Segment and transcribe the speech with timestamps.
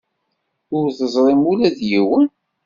[0.77, 2.25] Ur teẓrim ula d yiwen?